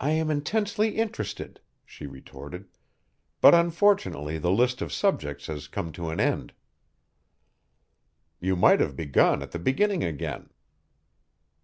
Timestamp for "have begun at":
8.80-9.52